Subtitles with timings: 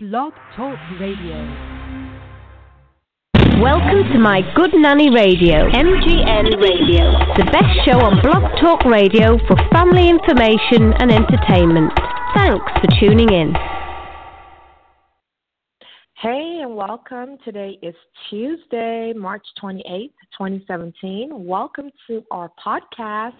[0.00, 1.34] Blog Talk Radio.
[3.60, 9.38] Welcome to my Good Nanny Radio, MGN Radio, the best show on Blog Talk Radio
[9.48, 11.90] for family information and entertainment.
[12.32, 13.54] Thanks for tuning in.
[16.22, 17.36] Hey, and welcome.
[17.44, 17.96] Today is
[18.30, 21.30] Tuesday, March 28th, 2017.
[21.44, 23.32] Welcome to our podcast,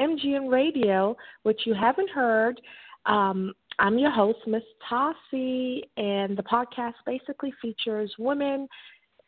[0.00, 2.58] MGN Radio, which you haven't heard.
[3.04, 8.68] Um, I'm your host, Miss Tassi, and the podcast basically features women,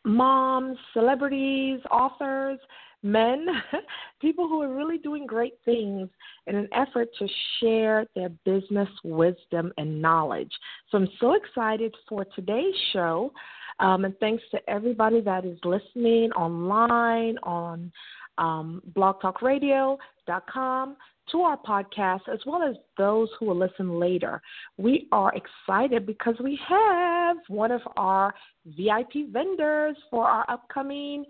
[0.05, 2.59] moms, celebrities, authors,
[3.03, 3.45] men,
[4.21, 6.09] people who are really doing great things
[6.47, 7.27] in an effort to
[7.59, 10.51] share their business wisdom and knowledge.
[10.89, 13.31] So I'm so excited for today's show.
[13.79, 17.91] Um, and thanks to everybody that is listening online on
[18.37, 20.95] um, blogtalkradio.com
[21.31, 24.41] to our podcast, as well as those who will listen later.
[24.77, 28.33] We are excited because we have one of our
[28.65, 31.25] VIP vendors for our upcoming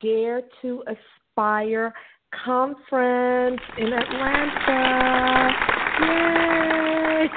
[0.00, 1.92] Dare to Aspire
[2.44, 5.50] conference in Atlanta.
[6.00, 7.28] Yay!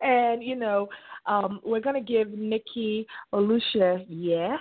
[0.02, 0.88] and, you know,
[1.26, 4.56] um, we're going to give Nikki Oluseye, yeah,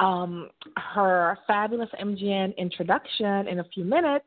[0.00, 4.24] um, her fabulous MGN introduction in a few minutes.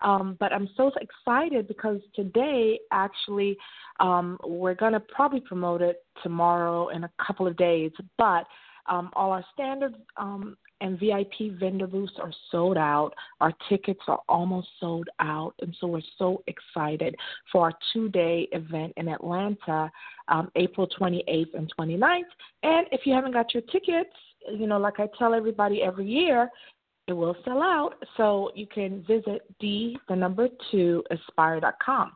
[0.00, 3.56] Um, but I'm so excited because today, actually,
[4.00, 7.92] um, we're going to probably promote it tomorrow in a couple of days.
[8.18, 8.46] But
[8.88, 13.12] um, all our standard um, and VIP vendor booths are sold out.
[13.40, 15.54] Our tickets are almost sold out.
[15.60, 17.16] And so we're so excited
[17.50, 19.90] for our two day event in Atlanta,
[20.28, 22.22] um, April 28th and 29th.
[22.62, 24.10] And if you haven't got your tickets,
[24.48, 26.48] you know, like I tell everybody every year,
[27.06, 27.94] it will sell out.
[28.16, 32.12] So you can visit d the number two aspire.com.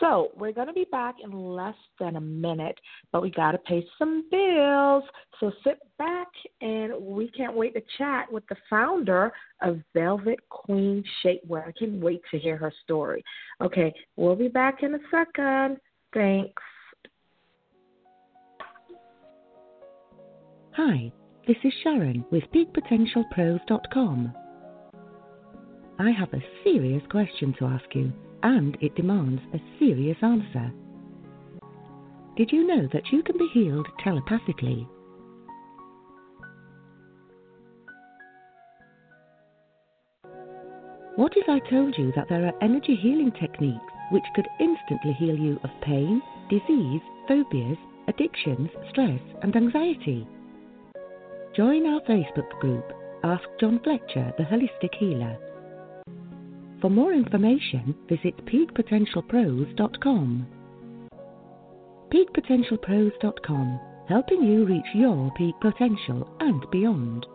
[0.00, 2.78] So we're going to be back in less than a minute,
[3.10, 5.02] but we got to pay some bills.
[5.40, 6.28] So sit back
[6.60, 11.66] and we can't wait to chat with the founder of Velvet Queen Shapewear.
[11.66, 13.24] I can't wait to hear her story.
[13.60, 15.78] Okay, we'll be back in a second.
[16.14, 16.62] Thanks.
[20.72, 21.10] Hi,
[21.48, 24.34] this is Sharon with PeakPotentialPros.com.
[25.98, 30.70] I have a serious question to ask you, and it demands a serious answer.
[32.36, 34.86] Did you know that you can be healed telepathically?
[41.16, 43.80] What if I told you that there are energy healing techniques
[44.12, 46.20] which could instantly heal you of pain,
[46.50, 50.28] disease, phobias, addictions, stress, and anxiety?
[51.58, 52.84] Join our Facebook group,
[53.24, 55.36] Ask John Fletcher, the Holistic Healer.
[56.80, 60.46] For more information, visit peakpotentialpros.com.
[62.12, 67.26] peakpotentialpros.com, helping you reach your peak potential and beyond.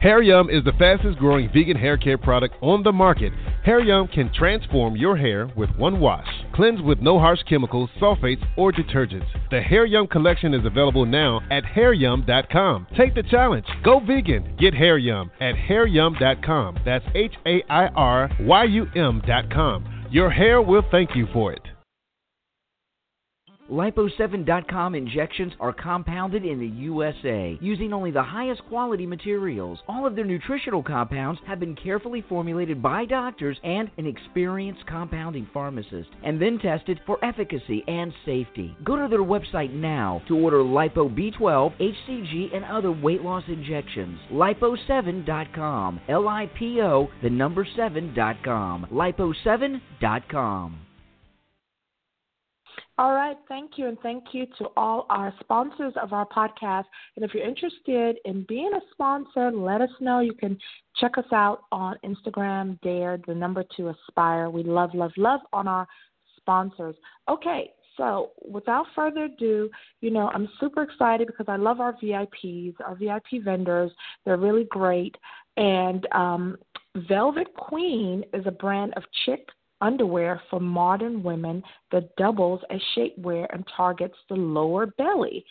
[0.00, 3.32] Hair Yum is the fastest growing vegan hair care product on the market.
[3.64, 6.39] Hair Yum can transform your hair with one wash.
[6.54, 9.26] Cleanse with no harsh chemicals, sulfates, or detergents.
[9.50, 12.86] The Hair Yum collection is available now at hairyum.com.
[12.96, 13.66] Take the challenge.
[13.84, 14.56] Go vegan.
[14.58, 16.78] Get Hair Yum at hairyum.com.
[16.84, 20.06] That's H A I R Y U M.com.
[20.10, 21.62] Your hair will thank you for it.
[23.70, 29.78] Lipo7.com injections are compounded in the USA using only the highest quality materials.
[29.86, 35.48] All of their nutritional compounds have been carefully formulated by doctors and an experienced compounding
[35.54, 38.76] pharmacist and then tested for efficacy and safety.
[38.82, 44.18] Go to their website now to order Lipo B12, HCG, and other weight loss injections.
[44.32, 46.00] Lipo7.com.
[46.08, 48.88] L I P O, the number 7.com.
[48.92, 50.78] Lipo7.com.
[53.00, 56.84] All right, thank you, and thank you to all our sponsors of our podcast.
[57.16, 60.20] And if you're interested in being a sponsor, let us know.
[60.20, 60.58] You can
[60.96, 64.50] check us out on Instagram, Dare the number two Aspire.
[64.50, 65.88] We love, love, love on our
[66.36, 66.94] sponsors.
[67.26, 69.70] Okay, so without further ado,
[70.02, 73.92] you know I'm super excited because I love our VIPs, our VIP vendors.
[74.26, 75.16] They're really great,
[75.56, 76.58] and um,
[77.08, 79.48] Velvet Queen is a brand of chick
[79.80, 81.62] underwear for modern women
[81.92, 85.44] that doubles as shapewear and targets the lower belly.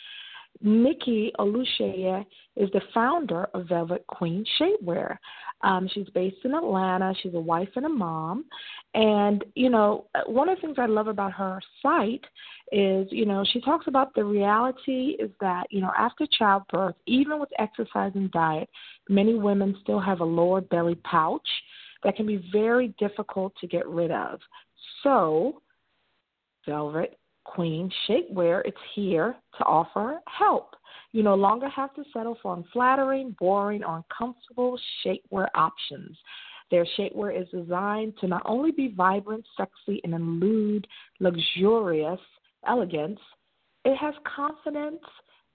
[0.61, 2.25] Nikki Oluseye
[2.57, 5.17] is the founder of Velvet Queen Shapewear.
[5.61, 7.13] Um, she's based in Atlanta.
[7.21, 8.45] She's a wife and a mom.
[8.93, 12.25] And, you know, one of the things I love about her site
[12.71, 17.39] is, you know, she talks about the reality is that, you know, after childbirth, even
[17.39, 18.69] with exercise and diet,
[19.07, 21.47] many women still have a lower belly pouch
[22.03, 24.39] that can be very difficult to get rid of.
[25.03, 25.61] So,
[26.65, 30.75] Velvet Queen Shapewear it's here to offer help.
[31.11, 36.15] You no longer have to settle for unflattering, boring, or uncomfortable shapewear options.
[36.69, 40.87] Their shapewear is designed to not only be vibrant, sexy, and elude
[41.19, 42.19] luxurious
[42.67, 43.19] elegance,
[43.85, 45.01] it has confidence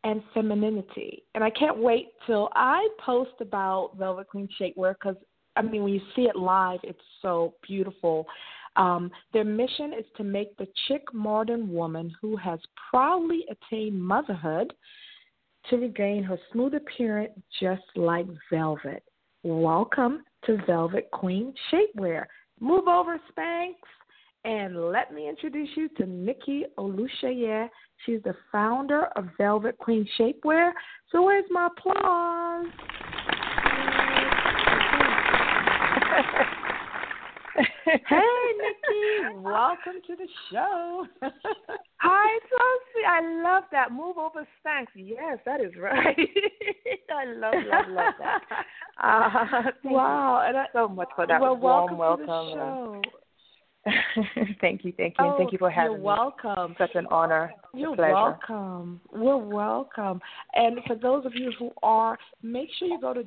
[0.03, 1.23] and femininity.
[1.35, 5.17] And I can't wait till I post about Velvet Queen shapewear because
[5.57, 8.27] I mean, when you see it live, it's so beautiful.
[8.77, 12.59] Um, their mission is to make the chic modern woman who has
[12.91, 14.73] proudly attained motherhood
[15.71, 19.03] to regain her smooth appearance just like velvet.
[19.45, 22.25] Welcome to Velvet Queen Shapewear.
[22.61, 23.75] Move over, Spanx,
[24.45, 27.69] and let me introduce you to Nikki Oluseye.
[28.05, 30.73] She's the founder of Velvet Queen Shapewear.
[31.13, 32.67] So where's my applause?
[37.85, 37.95] hey,
[38.59, 41.07] Nikki, welcome to the show.
[41.97, 43.07] Hi, Chelsea.
[43.09, 43.91] I love that.
[43.93, 44.87] Move over, Spanx.
[44.95, 46.17] Yes, that is right.
[47.11, 48.41] I love, love, love that.
[49.03, 52.29] Uh, wow, and I, so much for that well, warm welcome.
[52.59, 53.03] welcome.
[54.61, 56.05] Thank you, thank you, oh, and thank you for having me.
[56.05, 56.21] you're me.
[56.43, 56.75] welcome.
[56.79, 57.53] Such an honor.
[57.75, 59.01] You're welcome.
[59.13, 60.21] We're welcome.
[60.55, 63.25] And for those of you who are, make sure you go to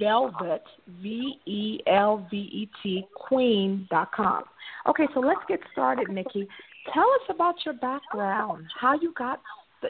[0.00, 0.60] www.shopvelvet,
[1.02, 4.44] V E L V E T, queen.com.
[4.88, 6.48] Okay, so let's get started, Nikki.
[6.92, 9.40] Tell us about your background, how you got,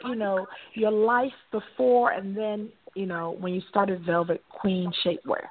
[0.05, 5.47] you know, your life before and then, you know, when you started Velvet Queen Shapewear.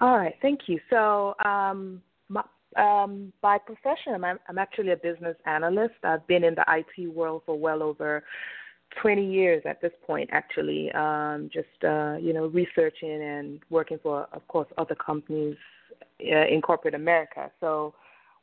[0.00, 0.80] All right, thank you.
[0.90, 2.42] So, um, my,
[2.76, 5.94] um, by profession, I'm, I'm actually a business analyst.
[6.02, 8.24] I've been in the IT world for well over
[9.00, 14.26] 20 years at this point, actually, um, just, uh, you know, researching and working for,
[14.32, 15.56] of course, other companies
[16.20, 17.50] uh, in corporate America.
[17.60, 17.94] So,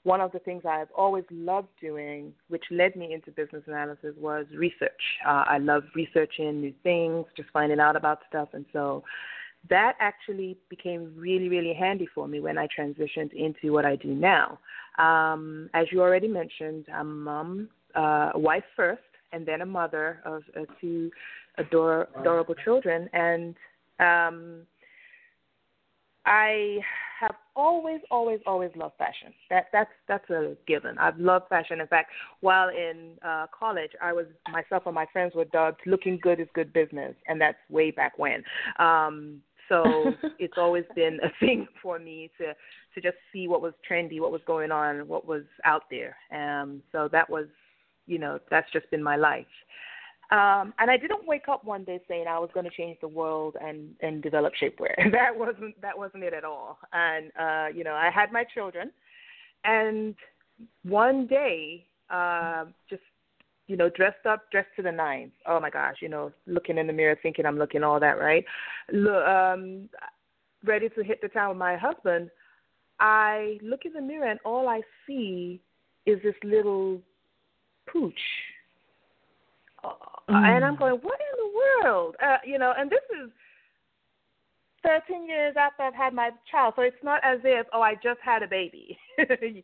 [0.03, 4.45] one of the things I've always loved doing, which led me into business analysis, was
[4.55, 4.91] research.
[5.27, 8.49] Uh, I love researching new things, just finding out about stuff.
[8.53, 9.03] And so,
[9.69, 14.07] that actually became really, really handy for me when I transitioned into what I do
[14.07, 14.57] now.
[14.97, 20.43] Um, as you already mentioned, I'm mom, uh, wife first, and then a mother of
[20.57, 21.11] uh, two
[21.57, 23.09] ador- adorable children.
[23.13, 23.55] And
[23.99, 24.61] um,
[26.25, 26.79] I
[27.19, 29.33] have always, always, always loved fashion.
[29.49, 30.97] That that's that's a given.
[30.97, 31.81] I've loved fashion.
[31.81, 32.11] In fact,
[32.41, 36.47] while in uh, college, I was myself and my friends were dubbed "looking good is
[36.53, 38.43] good business," and that's way back when.
[38.77, 39.83] Um, so
[40.39, 42.53] it's always been a thing for me to
[42.95, 46.15] to just see what was trendy, what was going on, what was out there.
[46.33, 47.45] Um, so that was,
[48.09, 49.45] you know, that's just been my life.
[50.31, 53.07] Um, and I didn't wake up one day saying I was going to change the
[53.07, 54.95] world and and develop shapewear.
[55.11, 56.77] that wasn't that wasn't it at all.
[56.93, 58.91] And uh, you know, I had my children,
[59.63, 60.15] and
[60.83, 63.01] one day, uh, just
[63.67, 65.31] you know, dressed up, dressed to the nines.
[65.47, 68.43] Oh my gosh, you know, looking in the mirror, thinking I'm looking all that right.
[68.91, 69.89] Um,
[70.65, 72.29] ready to hit the town with my husband.
[72.99, 75.61] I look in the mirror and all I see
[76.05, 77.01] is this little
[77.91, 78.13] pooch.
[79.83, 80.57] Mm.
[80.57, 82.15] And I'm going, what in the world?
[82.23, 83.31] Uh, you know, and this is
[84.83, 88.19] 13 years after I've had my child, so it's not as if, oh, I just
[88.23, 88.97] had a baby.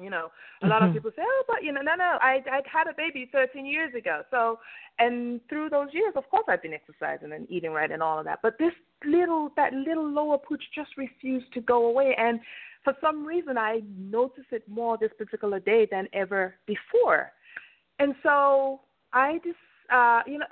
[0.00, 0.28] You know,
[0.62, 0.88] a lot mm-hmm.
[0.88, 3.64] of people say, "Oh, but you know, no, no, I I had a baby 13
[3.64, 4.58] years ago." So,
[4.98, 8.24] and through those years, of course, I've been exercising and eating right and all of
[8.24, 8.40] that.
[8.42, 8.72] But this
[9.06, 12.40] little, that little lower pooch just refused to go away, and
[12.82, 17.30] for some reason, I noticed it more this particular day than ever before.
[17.98, 18.80] And so
[19.12, 19.56] I just,
[19.92, 20.46] uh, you know,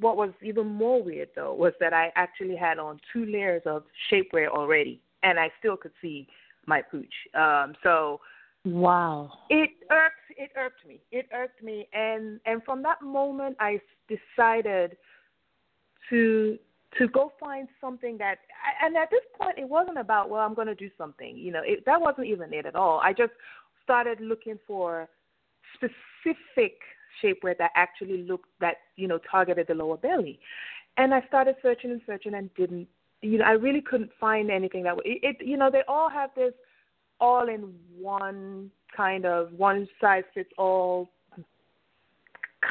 [0.00, 3.84] what was even more weird though was that I actually had on two layers of
[4.10, 6.28] shapewear already, and I still could see
[6.66, 7.14] my pooch.
[7.34, 8.20] Um, so
[8.64, 9.32] Wow.
[9.50, 11.00] It irked it irked me.
[11.10, 14.96] It irked me and and from that moment I decided
[16.10, 16.58] to
[16.98, 18.38] to go find something that
[18.82, 21.36] and at this point it wasn't about well I'm going to do something.
[21.36, 23.00] You know, it, that wasn't even it at all.
[23.02, 23.32] I just
[23.82, 25.08] started looking for
[25.74, 26.78] specific
[27.22, 30.38] shapewear that actually looked that, you know, targeted the lower belly.
[30.96, 32.88] And I started searching and searching and didn't
[33.20, 36.30] you know, I really couldn't find anything that it, it you know, they all have
[36.36, 36.52] this
[37.20, 41.10] all in one kind of one size fits all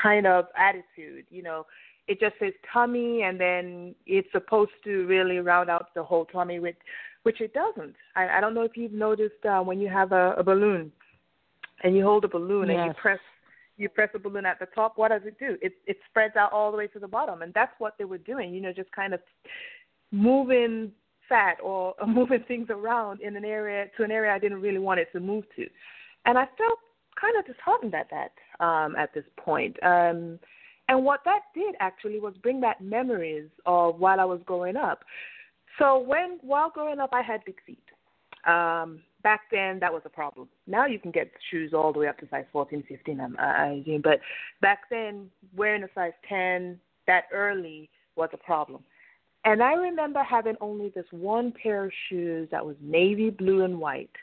[0.01, 1.25] kind of attitude.
[1.29, 1.65] You know,
[2.07, 6.59] it just says tummy, and then it's supposed to really round out the whole tummy,
[6.59, 6.77] which
[7.23, 7.95] which it doesn't.
[8.15, 10.91] I, I don't know if you've noticed uh, when you have a, a balloon
[11.83, 12.77] and you hold a balloon yes.
[12.77, 13.19] and you press
[13.79, 14.93] you press a balloon at the top.
[14.95, 15.57] What does it do?
[15.61, 18.17] It it spreads out all the way to the bottom, and that's what they were
[18.17, 18.53] doing.
[18.53, 19.19] You know, just kind of
[20.11, 20.91] moving
[21.29, 24.99] fat or moving things around in an area to an area I didn't really want
[24.99, 25.67] it to move to.
[26.25, 26.79] and I felt
[27.19, 28.31] kind of disheartened at that
[28.63, 29.75] um, at this point.
[29.83, 30.39] Um,
[30.89, 35.03] and what that did actually was bring back memories of while I was growing up.
[35.79, 37.83] So when while growing up, I had big feet.
[38.45, 40.47] Um, back then, that was a problem.
[40.67, 43.81] Now you can get shoes all the way up to size 14, 15, I'm, I
[43.81, 43.99] assume.
[44.01, 44.21] But
[44.61, 48.83] back then, wearing a size 10 that early was a problem.
[49.43, 53.77] And I remember having only this one pair of shoes that was navy blue and
[53.81, 54.15] white.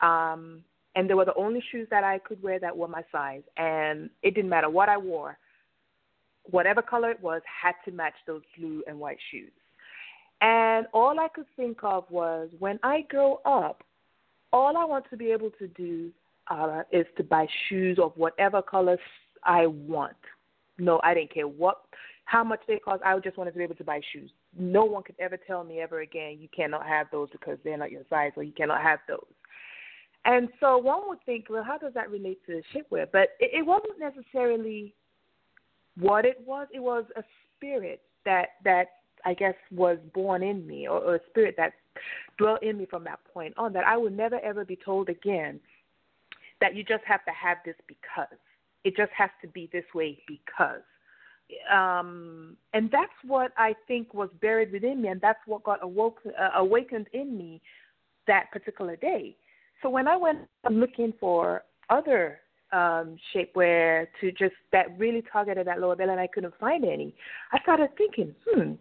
[0.00, 0.62] Um,
[0.94, 3.42] and they were the only shoes that I could wear that were my size.
[3.58, 5.36] And it didn't matter what I wore,
[6.44, 9.52] whatever color it was, had to match those blue and white shoes.
[10.40, 13.84] And all I could think of was when I grow up,
[14.52, 16.10] all I want to be able to do
[16.50, 18.98] uh, is to buy shoes of whatever colors
[19.44, 20.16] I want.
[20.78, 21.82] No, I didn't care what,
[22.24, 23.02] how much they cost.
[23.04, 24.30] I just wanted to be able to buy shoes.
[24.58, 27.90] No one could ever tell me ever again you cannot have those because they're not
[27.90, 29.26] your size, or you cannot have those.
[30.24, 33.06] And so one would think, well, how does that relate to shapewear?
[33.10, 34.94] But it, it wasn't necessarily
[35.98, 36.68] what it was.
[36.72, 37.22] It was a
[37.56, 38.86] spirit that that
[39.24, 41.72] I guess was born in me, or, or a spirit that
[42.38, 43.72] dwelt in me from that point on.
[43.72, 45.60] That I would never ever be told again
[46.60, 48.38] that you just have to have this because
[48.84, 50.82] it just has to be this way because.
[51.72, 56.20] Um, and that's what I think was buried within me, and that's what got awoke,
[56.26, 57.62] uh, awakened in me
[58.26, 59.34] that particular day.
[59.82, 60.40] So when I went
[60.70, 62.40] looking for other
[62.72, 67.14] um, shapewear to just that really targeted that lower belly, and I couldn't find any.
[67.52, 68.72] I started thinking, hmm,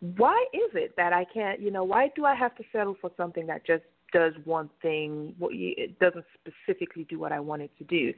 [0.00, 1.60] why is it that I can't?
[1.60, 5.34] You know, why do I have to settle for something that just does one thing?
[5.40, 8.12] It doesn't specifically do what I want it to do.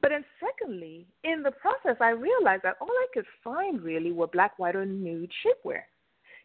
[0.00, 4.26] But then, secondly, in the process, I realized that all I could find really were
[4.26, 5.80] black, white, or nude shapewear.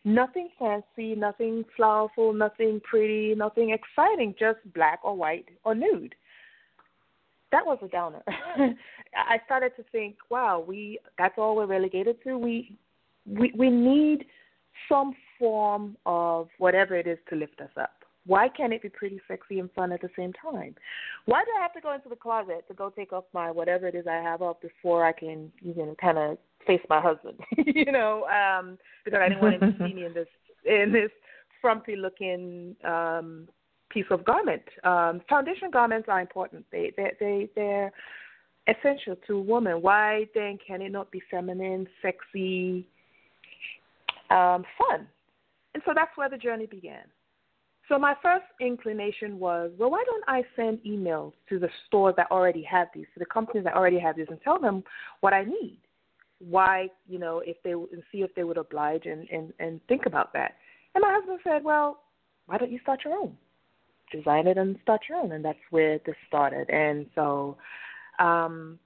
[0.05, 6.15] Nothing fancy, nothing flowerful, nothing pretty, nothing exciting, just black or white or nude
[7.53, 8.21] that was a downer.
[9.15, 12.37] I started to think, wow, we that's all we're relegated to.
[12.37, 12.75] We
[13.25, 14.25] we we need
[14.89, 17.91] some form of whatever it is to lift us up.
[18.25, 20.75] Why can't it be pretty sexy and fun at the same time?
[21.25, 23.87] Why do I have to go into the closet to go take off my whatever
[23.87, 27.39] it is I have up before I can even kind of face my husband?
[27.57, 30.27] you know, um because I didn't want him to see me in this
[30.65, 31.11] in this
[31.61, 33.49] frumpy looking um
[33.93, 34.63] piece of garment.
[34.83, 36.65] Um, foundation garments are important.
[36.71, 37.91] They they they they're
[38.67, 39.81] essential to a woman.
[39.81, 42.87] Why then can it not be feminine, sexy,
[44.33, 45.07] um, fun?
[45.73, 47.03] And so that's where the journey began.
[47.89, 52.31] So my first inclination was, well, why don't I send emails to the stores that
[52.31, 54.83] already have these, to the companies that already have these, and tell them
[55.19, 55.79] what I need.
[56.39, 60.05] Why, you know, if they and see if they would oblige and and and think
[60.05, 60.55] about that.
[60.95, 61.99] And my husband said, well,
[62.45, 63.37] why don't you start your own?
[64.13, 66.69] design it and start your own, and that's where this started.
[66.69, 67.57] And so,
[68.19, 68.79] um,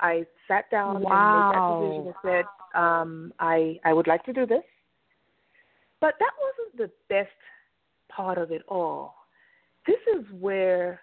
[0.00, 1.10] I sat down wow.
[1.10, 2.44] and made that decision and said,
[2.74, 4.62] um, I I would like to do this.
[6.00, 7.28] But that wasn't the best
[8.08, 9.14] part of it all.
[9.86, 11.00] This is where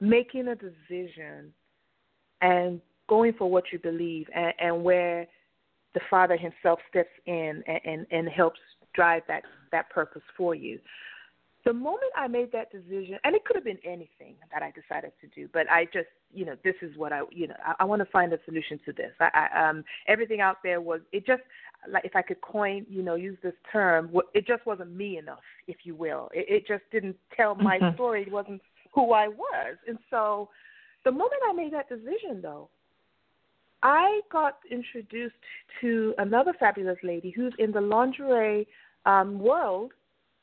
[0.00, 1.52] making a decision
[2.40, 5.26] and going for what you believe and, and where
[5.94, 8.58] the father himself steps in and, and, and helps
[8.94, 10.78] drive that, that purpose for you
[11.64, 15.12] the moment I made that decision, and it could have been anything that I decided
[15.20, 17.84] to do, but I just, you know, this is what I, you know, I, I
[17.84, 19.12] want to find a solution to this.
[19.20, 21.42] I, I, um, everything out there was, it just,
[21.88, 25.38] like, if I could coin, you know, use this term, it just wasn't me enough,
[25.68, 26.30] if you will.
[26.34, 27.94] It, it just didn't tell my mm-hmm.
[27.94, 28.22] story.
[28.22, 28.60] It wasn't
[28.92, 30.48] who I was, and so,
[31.04, 32.68] the moment I made that decision, though,
[33.82, 35.34] I got introduced
[35.80, 38.68] to another fabulous lady who's in the lingerie
[39.06, 39.92] um, world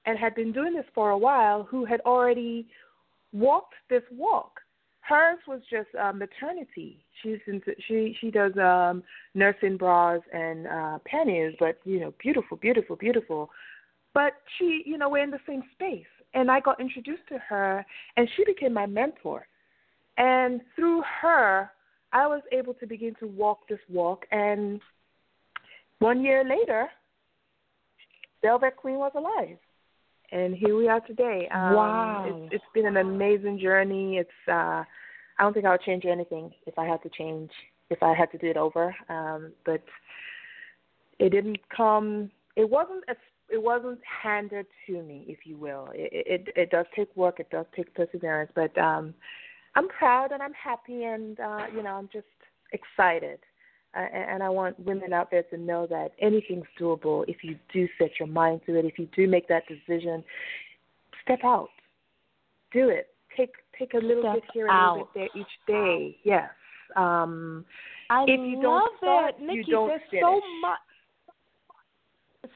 [0.06, 2.68] and had been doing this for a while who had already
[3.34, 4.60] walked this walk.
[5.02, 7.04] Hers was just uh, maternity.
[7.22, 9.04] She's into, she she does um
[9.34, 13.50] nursing bras and uh panties, but you know, beautiful, beautiful, beautiful.
[14.14, 17.86] But she, you know, we're in the same space, and I got introduced to her,
[18.18, 19.48] and she became my mentor.
[20.18, 21.72] And through her,
[22.12, 24.26] I was able to begin to walk this walk.
[24.32, 24.82] And
[26.00, 26.88] one year later,
[28.42, 29.58] Velvet Queen was alive
[30.32, 31.48] and here we are today.
[31.52, 34.18] Um, wow, it's, it's been an amazing journey.
[34.18, 34.86] It's uh, I
[35.40, 37.52] don't think I would change anything if I had to change
[37.90, 38.96] if I had to do it over.
[39.10, 39.82] Um, but
[41.18, 42.32] it didn't come.
[42.56, 43.16] It wasn't a,
[43.50, 45.90] it wasn't handed to me, if you will.
[45.94, 47.40] It, it it does take work.
[47.40, 48.52] It does take perseverance.
[48.54, 49.14] But um,
[49.76, 52.26] I'm proud and I'm happy, and uh, you know I'm just
[52.72, 53.40] excited
[53.96, 58.12] and I want women out there to know that anything's doable if you do set
[58.20, 58.86] your mind to it.
[58.86, 60.24] If you do make that decision,
[61.24, 61.70] step out,
[62.72, 63.08] do it.
[63.36, 66.18] Take take a little Step bit here and a little bit there each day.
[66.24, 66.50] Yes.
[66.96, 67.66] Um,
[68.10, 69.58] I if you love don't start, it, Nikki.
[69.58, 70.24] you don't there's finish.
[70.24, 70.80] so much.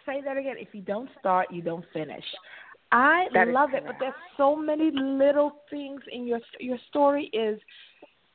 [0.05, 0.55] Say that again.
[0.57, 2.23] If you don't start, you don't finish.
[2.91, 7.29] I That love it, but there's so many little things in your your story.
[7.33, 7.59] Is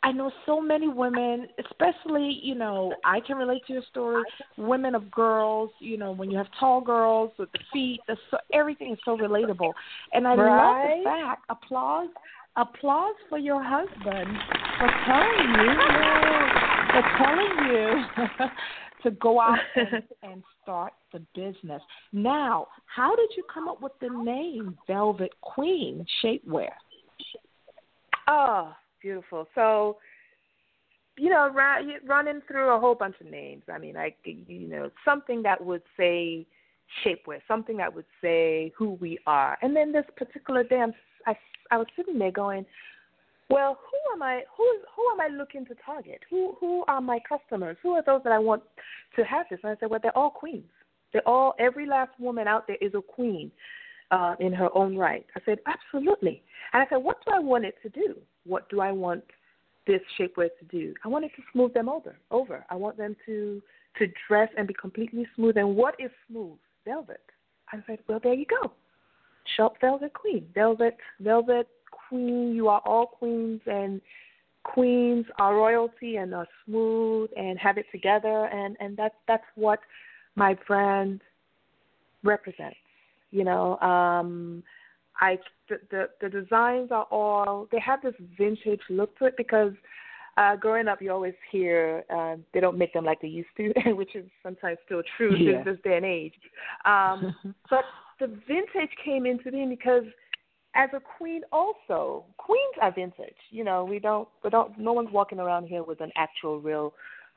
[0.03, 4.23] I know so many women, especially you know, I can relate to your story.
[4.57, 8.39] Women of girls, you know, when you have tall girls with the feet, the so,
[8.53, 9.73] everything is so relatable,
[10.13, 11.45] and I love the fact.
[11.49, 12.09] Applause,
[12.57, 14.39] applause for your husband
[14.79, 15.75] for telling you,
[16.93, 18.47] for telling you
[19.03, 21.83] to go out and, and start the business.
[22.13, 26.71] Now, how did you come up with the name Velvet Queen Shapewear?
[28.29, 29.47] Oh, beautiful.
[29.55, 29.99] So,
[31.17, 33.63] you know, ra- running through a whole bunch of names.
[33.73, 36.47] I mean, like you know, something that would say
[37.05, 39.59] shapewear, something that would say who we are.
[39.63, 40.83] And then this particular day,
[41.27, 41.37] I
[41.71, 42.65] I was sitting there going,
[43.51, 44.43] well, who am I?
[44.57, 46.21] Who is who am I looking to target?
[46.31, 47.77] Who who are my customers?
[47.83, 48.63] Who are those that I want
[49.17, 49.61] to have this?
[49.63, 50.65] And I said, well, they're all queens.
[51.13, 53.51] They're all every last woman out there is a queen
[54.11, 55.27] uh, in her own right.
[55.37, 56.43] I said, absolutely.
[56.73, 58.17] And I said, what do I want it to do?
[58.45, 59.25] What do I want
[59.87, 60.95] this shapewear to do?
[61.05, 62.17] I want it to smooth them over.
[62.31, 62.65] Over.
[62.71, 63.63] I want them to
[63.99, 65.57] to dress and be completely smooth.
[65.57, 66.57] And what is smooth?
[66.85, 67.21] Velvet.
[67.73, 68.73] I said, well, there you go.
[69.57, 70.47] Shop Velvet Queen.
[70.55, 71.69] Velvet, Velvet
[72.09, 72.55] Queen.
[72.55, 74.01] You are all queens, and
[74.63, 78.47] queens are royalty and are smooth and have it together.
[78.47, 79.81] And and that's that's what
[80.37, 81.21] my brand
[82.23, 82.77] represents.
[83.31, 84.63] You know, um,
[85.21, 89.73] I the, the the designs are all they have this vintage look to it because
[90.37, 93.73] uh, growing up you always hear uh, they don't make them like they used to,
[93.95, 95.59] which is sometimes still true Yeah.
[95.59, 96.35] in this day and age.
[96.85, 97.35] Um,
[97.71, 97.85] but
[98.21, 100.05] the vintage came into being because
[100.75, 105.11] as a queen also queens are vintage you know we don't we don't no one's
[105.13, 106.93] walking around here with an actual real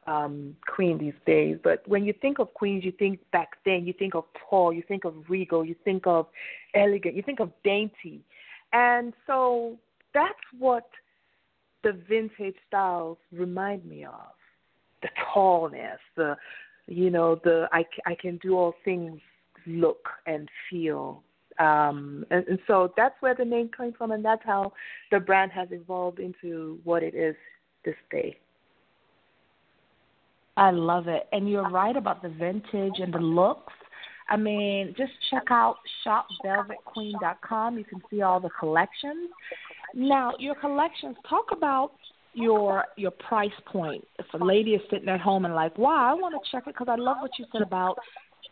[0.07, 1.57] um queen these days.
[1.63, 4.83] But when you think of queens you think back then you think of tall you
[4.87, 6.27] think of regal you think of
[6.73, 8.21] elegant you think of dainty.
[8.73, 9.77] And so
[10.13, 10.89] that's what
[11.83, 14.33] the vintage styles remind me of.
[15.01, 16.35] The tallness the
[16.87, 19.19] you know the i, I can do all things
[19.67, 21.21] look and feel.
[21.59, 24.73] Um and, and so that's where the name came from and that's how
[25.11, 27.35] the brand has evolved into what it is
[27.85, 28.39] this day
[30.57, 31.27] I love it.
[31.31, 33.73] And you're right about the vintage and the looks.
[34.29, 37.77] I mean, just check out shopvelvetqueen.com.
[37.77, 39.29] You can see all the collections.
[39.93, 41.91] Now, your collections, talk about
[42.33, 44.05] your your price point.
[44.19, 46.73] If a lady is sitting at home and like, wow, I want to check it
[46.73, 47.97] because I love what you said about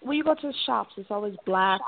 [0.02, 1.82] when you go to the shops, it's always black,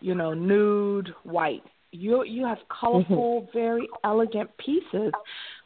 [0.00, 1.62] you know, nude, white.
[1.90, 3.58] You you have colorful, mm-hmm.
[3.58, 5.12] very elegant pieces.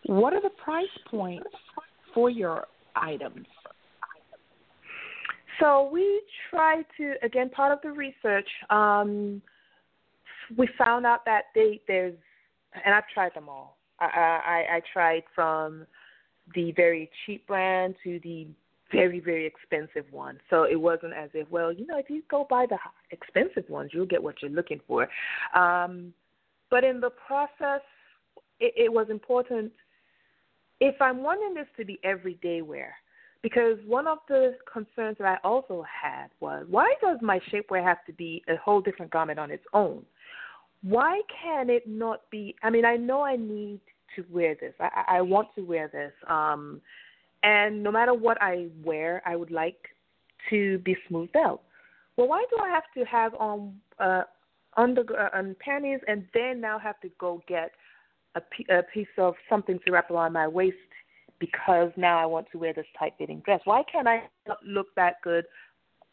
[0.07, 1.51] What are the price points
[2.15, 3.47] for your items?
[5.61, 8.49] So we try to again part of the research.
[8.71, 9.43] Um,
[10.57, 12.15] we found out that they there's
[12.85, 13.77] and I've tried them all.
[14.01, 15.87] I, I I tried from
[16.55, 18.47] the very cheap brand to the
[18.91, 20.39] very very expensive one.
[20.51, 22.79] So it wasn't as if well you know if you go buy the
[23.11, 25.09] expensive ones you'll get what you're looking for.
[25.55, 26.13] Um,
[26.71, 27.83] but in the process,
[28.59, 29.71] it, it was important.
[30.81, 32.95] If I'm wanting this to be everyday wear,
[33.43, 38.05] because one of the concerns that I also had was why does my shapewear have
[38.07, 40.05] to be a whole different garment on its own?
[40.83, 42.55] Why can it not be?
[42.63, 43.81] I mean, I know I need
[44.17, 44.75] to wear this.
[44.81, 46.13] I, I want to wear this.
[46.29, 46.81] Um,
[47.43, 49.89] and no matter what I wear, I would like
[50.51, 51.63] to be smoothed out.
[52.17, 54.23] Well, why do I have to have on uh,
[54.77, 57.73] under uh, on panties and then now have to go get
[58.35, 60.77] a, p- a piece of something to wrap around my waist
[61.43, 63.61] because now I want to wear this tight fitting dress.
[63.65, 64.29] Why can't I
[64.65, 65.45] look that good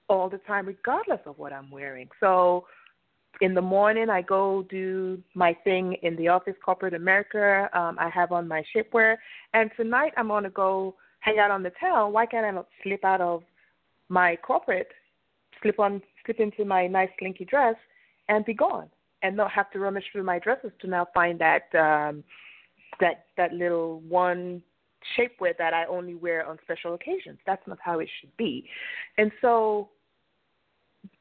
[0.07, 2.09] all the time, regardless of what I'm wearing?
[2.19, 2.65] So
[3.39, 7.69] in the morning, I go do my thing in the office, corporate America.
[7.73, 9.17] Um, I have on my shapewear,
[9.53, 12.11] and tonight I'm going to go hang out on the town.
[12.11, 13.43] Why can't I not slip out of
[14.09, 14.87] my corporate,
[15.61, 17.75] slip on, slip into my nice slinky dress,
[18.29, 18.89] and be gone,
[19.21, 22.23] and not have to rummage through my dresses to now find that um,
[22.99, 24.63] that that little one
[25.17, 27.39] shapewear that I only wear on special occasions.
[27.45, 28.67] That's not how it should be.
[29.17, 29.89] And so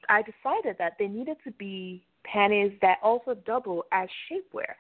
[0.09, 4.75] I decided that they needed to be panties that also double as shapewear.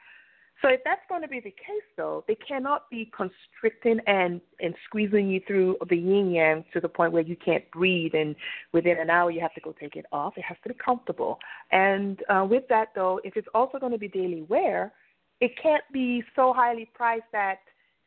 [0.60, 4.74] So if that's going to be the case, though, they cannot be constricting and and
[4.86, 8.34] squeezing you through the yin yang to the point where you can't breathe, and
[8.72, 10.36] within an hour you have to go take it off.
[10.36, 11.38] It has to be comfortable.
[11.70, 14.92] And uh, with that, though, if it's also going to be daily wear,
[15.40, 17.58] it can't be so highly priced that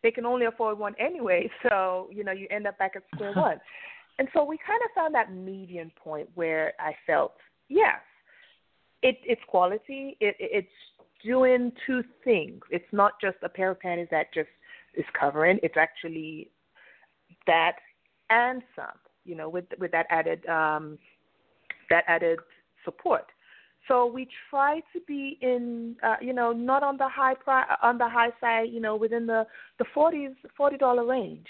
[0.04, 1.50] they can only afford one anyway.
[1.70, 3.60] So you know you end up back at square one.
[4.20, 7.34] And so we kind of found that median point where I felt
[7.70, 8.00] yes,
[9.02, 10.18] it, it's quality.
[10.20, 10.68] It, it's
[11.24, 12.62] doing two things.
[12.70, 14.50] It's not just a pair of panties that just
[14.96, 15.60] is covering.
[15.64, 16.50] It's actually
[17.48, 17.74] that
[18.30, 20.98] and some, you know, with with that added um,
[21.90, 22.40] that added
[22.86, 23.26] support.
[23.88, 27.98] So we try to be in, uh, you know, not on the high pri- on
[27.98, 29.46] the high side, you know, within the
[29.80, 31.48] the forties forty dollar range,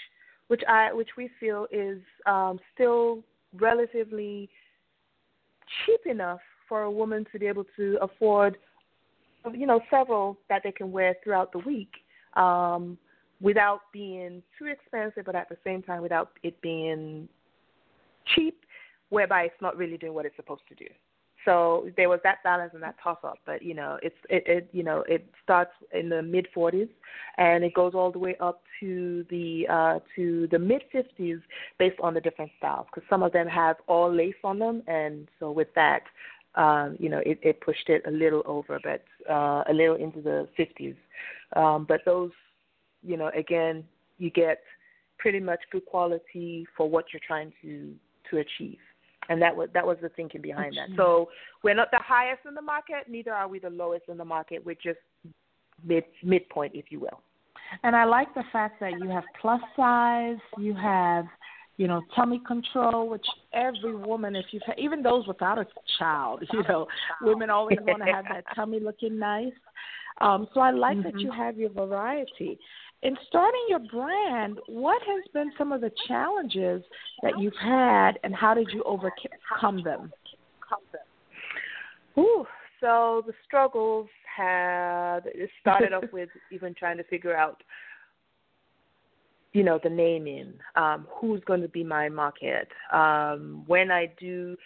[0.48, 3.22] which I which we feel is um, still
[3.54, 4.48] relatively
[5.84, 8.56] cheap enough for a woman to be able to afford,
[9.52, 11.90] you know, several that they can wear throughout the week.
[12.34, 12.96] Um,
[13.42, 17.28] without being too expensive, but at the same time without it being
[18.34, 18.64] cheap,
[19.10, 20.86] whereby it's not really doing what it's supposed to do.
[21.44, 24.68] So there was that balance and that toss up, but you know, it's it, it
[24.72, 26.88] you know it starts in the mid 40s
[27.38, 31.40] and it goes all the way up to the uh, to the mid 50s
[31.78, 35.28] based on the different styles because some of them have all lace on them, and
[35.40, 36.02] so with that,
[36.54, 40.20] um, you know, it, it pushed it a little over, but uh, a little into
[40.20, 40.96] the 50s.
[41.54, 42.30] Um, but those
[43.02, 43.84] you know, again,
[44.18, 44.60] you get
[45.18, 47.94] pretty much good quality for what you're trying to
[48.30, 48.78] to achieve.
[49.28, 50.88] And that was that was the thinking behind that.
[50.96, 51.28] So
[51.62, 54.64] we're not the highest in the market, neither are we the lowest in the market.
[54.64, 54.98] We're just
[55.84, 57.20] mid midpoint, if you will.
[57.82, 61.24] And I like the fact that you have plus size, you have,
[61.78, 65.66] you know, tummy control, which every woman, if you've even those without a
[65.98, 66.86] child, you know,
[67.22, 69.52] women always want to have that tummy looking nice.
[70.20, 71.16] Um, so I like mm-hmm.
[71.16, 72.58] that you have your variety
[73.02, 76.82] in starting your brand, what has been some of the challenges
[77.22, 80.12] that you've had, and how did you overcome them?
[82.18, 82.46] Ooh,
[82.80, 87.62] so the struggles had it started off with even trying to figure out,
[89.52, 92.68] you know, the naming, um, who's going to be my market.
[92.92, 94.56] Um, when I do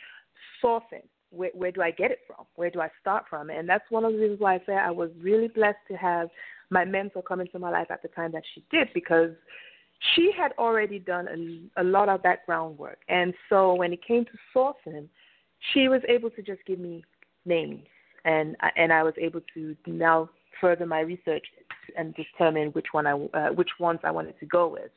[0.63, 2.47] sourcing, where, where do I get it from?
[2.57, 3.51] Where do I start from?
[3.51, 6.29] And that's one of the reasons why I say I was really blessed to have
[6.71, 9.31] my mentor come into my life at the time that she did because
[10.15, 12.99] she had already done a, a lot of background work.
[13.09, 15.09] And so when it came to sourcing,
[15.73, 17.03] she was able to just give me
[17.45, 17.85] names,
[18.25, 20.29] and and I was able to now
[20.61, 21.45] further my research
[21.97, 24.91] and determine which one I uh, which ones I wanted to go with.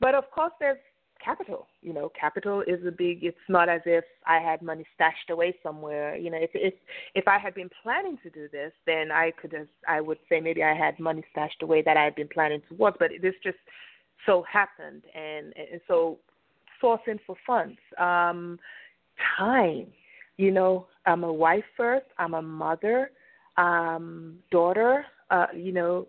[0.00, 0.78] But of course, there's
[1.24, 1.66] capital.
[1.82, 3.24] You know, capital is a big.
[3.24, 6.16] It's not as if I had money stashed away somewhere.
[6.16, 6.74] You know, if if
[7.14, 9.68] if I had been planning to do this, then I could have.
[9.88, 12.96] I would say maybe I had money stashed away that I had been planning towards.
[12.98, 13.58] But this just
[14.24, 16.18] so happened, and and so
[16.82, 18.58] sourcing for funds, um,
[19.38, 19.86] time.
[20.36, 22.06] You know, I'm a wife first.
[22.18, 23.10] I'm a mother,
[23.56, 25.06] um, daughter.
[25.30, 26.06] Uh, you know,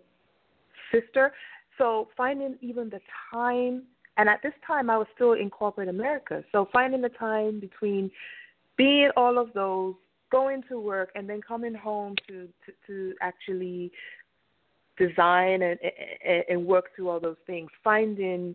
[0.92, 1.32] sister.
[1.76, 3.00] So finding even the
[3.32, 3.84] time
[4.18, 6.44] and at this time, I was still in corporate America.
[6.52, 8.10] So finding the time between
[8.76, 9.94] being all of those,
[10.30, 13.90] going to work, and then coming home to to, to actually
[14.98, 15.78] design and,
[16.48, 18.54] and work through all those things, finding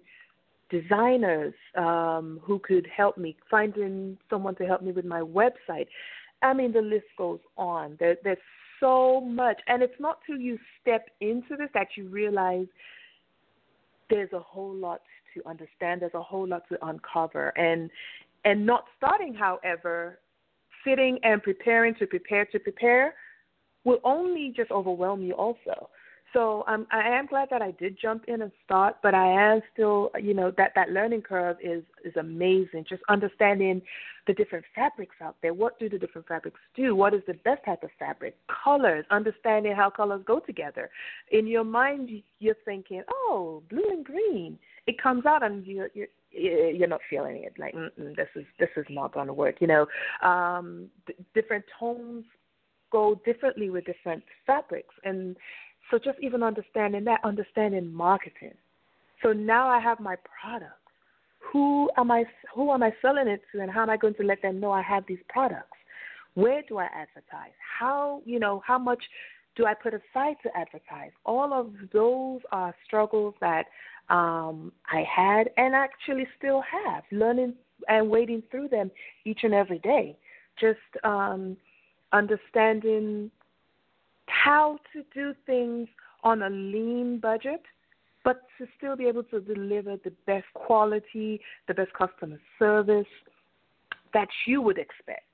[0.70, 5.88] designers um, who could help me, finding someone to help me with my website.
[6.42, 7.96] I mean, the list goes on.
[8.00, 8.38] There, there's
[8.80, 12.68] so much, and it's not till you step into this that you realize
[14.10, 15.02] there's a whole lot
[15.34, 16.02] to understand.
[16.02, 17.90] There's a whole lot to uncover, and
[18.46, 20.20] and not starting, however,
[20.86, 23.16] sitting and preparing to prepare to prepare
[23.86, 25.90] will only just overwhelm you also.
[26.34, 29.62] So um, I am glad that I did jump in and start, but I am
[29.72, 32.86] still, you know, that that learning curve is is amazing.
[32.90, 33.82] Just understanding
[34.26, 35.54] the different fabrics out there.
[35.54, 36.96] What do the different fabrics do?
[36.96, 38.36] What is the best type of fabric?
[38.64, 39.06] Colors.
[39.12, 40.90] Understanding how colors go together.
[41.32, 44.58] In your mind, you're thinking, oh, blue and green.
[44.88, 47.54] It comes out, and you're you're you're not feeling it.
[47.60, 49.58] Like this is this is not going to work.
[49.62, 49.86] You know,
[50.28, 52.26] um, d- different tones
[52.92, 55.36] go differently with different fabrics and
[55.90, 58.54] so just even understanding that, understanding marketing.
[59.22, 60.76] So now I have my products.
[61.52, 62.26] Who am I?
[62.56, 64.72] Who am I selling it to, and how am I going to let them know
[64.72, 65.78] I have these products?
[66.36, 67.54] Where do I advertise?
[67.80, 69.04] How you know how much
[69.56, 71.12] do I put aside to advertise?
[71.26, 73.66] All of those are struggles that
[74.10, 77.54] um, I had and actually still have, learning
[77.88, 78.90] and wading through them
[79.26, 80.18] each and every day.
[80.60, 81.58] Just um,
[82.12, 83.30] understanding
[84.44, 85.88] how to do things
[86.24, 87.64] on a lean budget,
[88.26, 91.30] but to still be able to deliver the best quality,
[91.70, 93.14] the best customer service
[94.14, 95.34] that you would expect.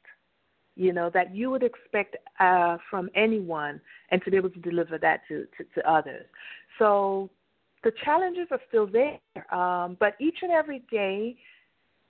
[0.80, 4.98] you know, that you would expect uh, from anyone, and to be able to deliver
[4.98, 6.26] that to, to, to others.
[6.80, 7.30] So
[7.84, 9.20] the challenges are still there,
[9.54, 11.36] um, but each and every day,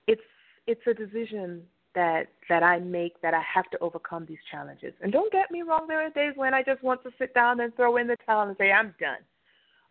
[0.08, 0.22] it's
[0.68, 1.64] it's a decision
[1.96, 4.94] that that I make that I have to overcome these challenges.
[5.02, 7.60] And don't get me wrong, there are days when I just want to sit down
[7.60, 9.20] and throw in the towel and say I'm done.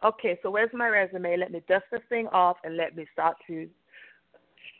[0.04, 1.36] Okay, so where's my resume?
[1.36, 3.68] Let me dust this thing off and let me start to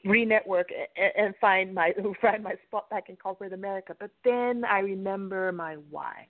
[0.04, 0.68] re-network
[1.16, 3.94] and, find my find my spot back in corporate America.
[3.98, 6.26] But then I remember my why.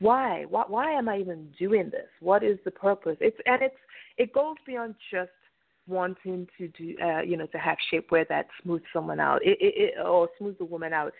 [0.00, 0.44] Why?
[0.48, 0.64] Why?
[0.68, 2.08] Why am I even doing this?
[2.20, 3.16] What is the purpose?
[3.20, 3.74] It's and it's
[4.18, 5.30] it goes beyond just
[5.88, 9.74] wanting to do, uh, you know, to have shapewear that smooths someone out, it, it,
[9.76, 11.12] it, or smooths a woman out.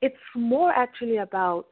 [0.00, 1.66] It's more actually about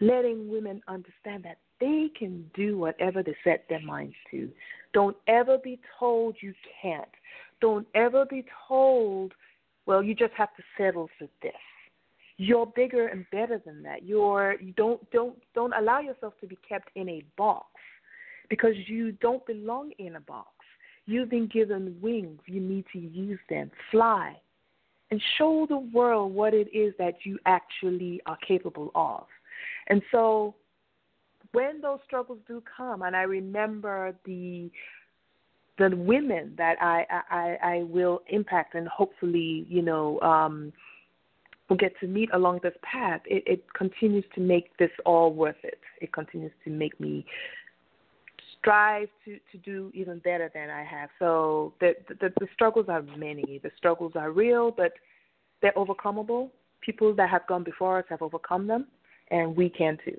[0.00, 4.50] letting women understand that they can do whatever they set their minds to.
[4.92, 6.52] Don't ever be told you
[6.82, 7.08] can't.
[7.60, 9.32] Don't ever be told,
[9.86, 11.52] well, you just have to settle for this.
[12.36, 14.04] You're bigger and better than that.
[14.04, 17.66] You're you don't don't don't allow yourself to be kept in a box
[18.48, 20.48] because you don't belong in a box.
[21.06, 22.40] You've been given wings.
[22.46, 23.70] You need to use them.
[23.90, 24.36] Fly
[25.10, 29.24] and show the world what it is that you actually are capable of.
[29.88, 30.54] And so
[31.52, 34.70] when those struggles do come, and I remember the
[35.78, 40.74] the women that I, I, I will impact and hopefully, you know, um,
[41.70, 45.56] will get to meet along this path, it, it continues to make this all worth
[45.62, 45.80] it.
[46.02, 47.24] It continues to make me
[48.60, 51.08] strive to, to do even better than I have.
[51.18, 53.60] So the, the, the struggles are many.
[53.62, 54.92] The struggles are real, but
[55.62, 56.50] they're overcomable.
[56.80, 58.86] People that have gone before us have overcome them,
[59.30, 60.18] and we can too.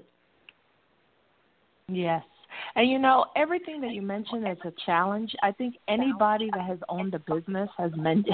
[1.88, 2.24] Yes.
[2.76, 5.34] And you know, everything that you mentioned is a challenge.
[5.42, 7.92] I think anybody that has owned a business has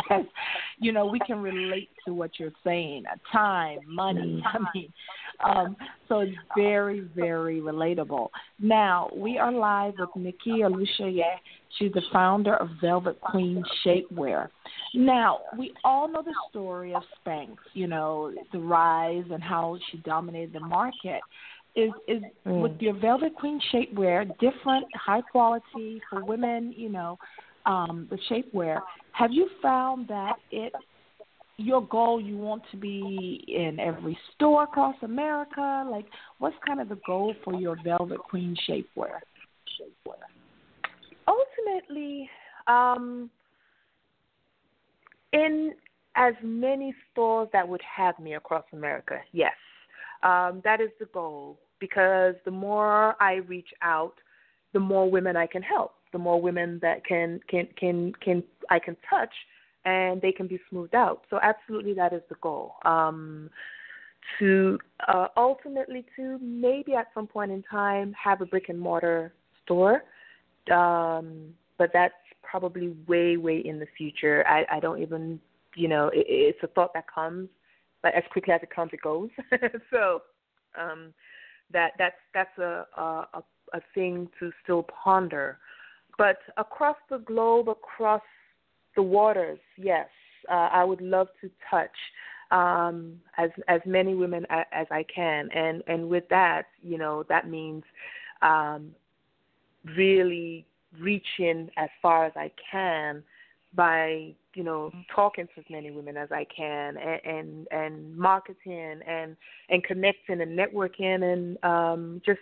[0.10, 0.26] has,
[0.80, 3.04] you know, we can relate to what you're saying.
[3.32, 4.43] Time, money.
[4.46, 4.91] I mean,
[5.43, 5.76] um,
[6.08, 8.30] so it's very, very relatable.
[8.60, 11.21] Now we are live with Nikki Oluseye.
[11.78, 14.50] She's the founder of Velvet Queen Shapewear.
[14.95, 17.56] Now we all know the story of Spanx.
[17.73, 21.21] You know, the rise and how she dominated the market
[21.76, 22.62] is is mm.
[22.62, 26.73] with your Velvet Queen shapewear, different, high quality for women.
[26.76, 27.19] You know,
[27.67, 28.80] um, the shapewear.
[29.12, 30.73] Have you found that it
[31.58, 35.86] your goal you want to be in every store across America?
[35.89, 36.06] Like,
[36.38, 39.20] what's kind of the goal for your Velvet Queen shapewear?
[41.28, 42.30] Ultimately,
[42.67, 43.30] um,
[45.34, 45.74] in
[46.15, 49.54] as many stores that would have me across America, yes,
[50.24, 54.13] um, that is the goal because the more I reach out,
[54.74, 58.80] the more women I can help, the more women that can can can can I
[58.80, 59.34] can touch,
[59.88, 61.21] and they can be smoothed out.
[61.30, 62.73] So absolutely, that is the goal.
[62.84, 63.50] Um,
[64.39, 69.34] to uh, ultimately to maybe at some point in time have a brick and mortar
[69.63, 70.04] store,
[70.71, 74.45] um, but that's probably way way in the future.
[74.45, 75.39] I, I don't even
[75.76, 77.47] you know it, it's a thought that comes,
[78.04, 79.30] but as quickly as it comes, it goes.
[79.91, 80.21] so.
[80.80, 81.13] Um,
[81.73, 85.58] that that's that's a a, a thing to still ponder.
[86.17, 88.21] But across the globe, across
[88.97, 90.10] the waters, yes,
[90.51, 91.95] uh, I would love to touch
[92.51, 97.23] um, as as many women as, as I can, and and with that, you know,
[97.29, 97.83] that means
[98.41, 98.91] um,
[99.95, 100.65] really
[100.99, 103.23] reaching as far as I can
[103.73, 108.99] by you know talking to as many women as I can and and, and marketing
[109.07, 109.38] and
[109.69, 112.39] and connecting and networking and um, just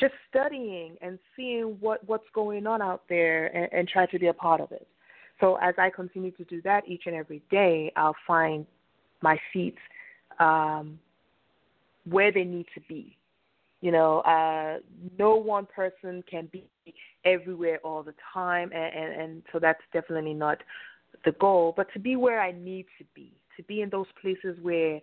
[0.00, 4.26] just studying and seeing what what's going on out there and, and try to be
[4.26, 4.88] a part of it.
[5.40, 8.66] So as I continue to do that each and every day, I'll find
[9.22, 9.76] my feet
[10.38, 10.98] um,
[12.08, 13.16] where they need to be.
[13.80, 14.78] You know, uh,
[15.18, 16.64] no one person can be
[17.24, 20.58] everywhere all the time, and, and, and so that's definitely not
[21.24, 21.74] the goal.
[21.76, 25.00] But to be where I need to be, to be in those places where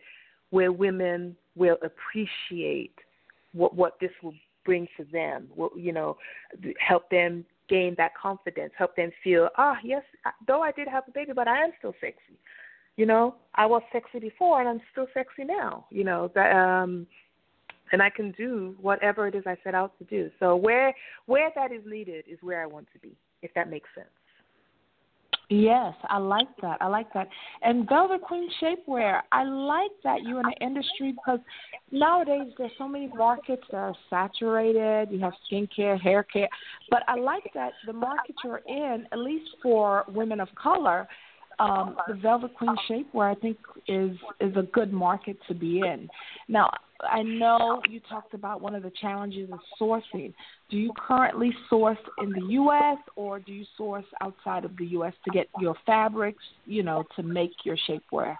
[0.49, 2.95] where women will appreciate
[3.53, 4.33] what what this will
[4.65, 5.47] bring to them.
[5.55, 6.17] What, you know,
[6.79, 10.03] help them gain that confidence, help them feel, ah, yes,
[10.47, 12.37] though I did have a baby, but I am still sexy.
[12.97, 13.23] You know,
[13.55, 15.73] I was sexy before, and I'm still sexy now.
[15.89, 16.49] You know that.
[16.55, 17.07] um
[17.91, 20.29] and I can do whatever it is I set out to do.
[20.39, 20.93] So where
[21.25, 24.15] where that is needed is where I want to be, if that makes sense.
[25.51, 26.77] Yes, I like that.
[26.79, 27.27] I like that.
[27.61, 31.39] And Velvet Queen shapewear, I like that you're in the industry because
[31.91, 35.09] nowadays there's so many markets that are saturated.
[35.11, 36.47] You have skincare, hair care,
[36.89, 41.05] but I like that the market you're in, at least for women of color,
[41.59, 43.57] um, the Velvet Queen shapewear I think
[43.89, 46.07] is is a good market to be in.
[46.47, 46.71] Now,
[47.09, 50.33] I know you talked about one of the challenges is sourcing.
[50.69, 52.97] Do you currently source in the U.S.
[53.15, 55.13] or do you source outside of the U.S.
[55.25, 58.37] to get your fabrics, you know, to make your shapewear?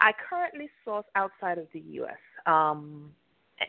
[0.00, 2.16] I currently source outside of the U.S.
[2.46, 3.10] Um,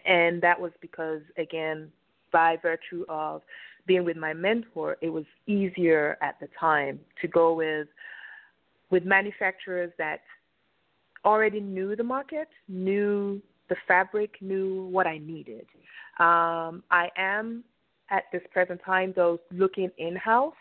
[0.06, 1.92] and that was because, again,
[2.32, 3.42] by virtue of
[3.86, 7.88] being with my mentor, it was easier at the time to go with
[8.92, 10.22] with manufacturers that
[11.26, 15.66] already knew the market, knew the fabric, knew what I needed.
[16.20, 17.64] Um, I am
[18.10, 20.54] at this present time, though, looking in house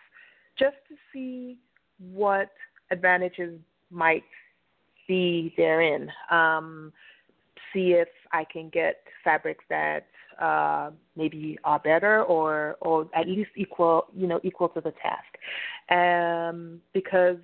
[0.59, 1.59] just to see
[1.99, 2.51] what
[2.91, 3.59] advantages
[3.91, 4.25] might
[5.07, 6.11] be therein.
[6.31, 6.93] Um,
[7.73, 10.07] see if I can get fabrics that
[10.41, 15.91] uh, maybe are better or or at least equal you know equal to the task
[15.91, 17.39] um, because